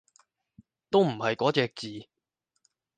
[0.89, 2.07] 都唔係嗰隻字